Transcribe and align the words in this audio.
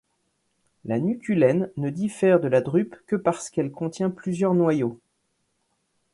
La 0.83 0.97
nuculaine 0.99 1.69
ne 1.77 1.91
diffère 1.91 2.39
de 2.39 2.47
la 2.47 2.61
drupe 2.61 2.95
que 3.05 3.15
parce 3.15 3.51
qu'elle 3.51 3.69
contient 3.71 4.09
plusieurs 4.09 4.55
noyaux. 4.55 4.99